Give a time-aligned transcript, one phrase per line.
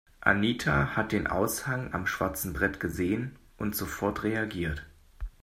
[0.21, 4.87] Anita hat den Aushang am schwarzen Brett gesehen und sofort reagiert.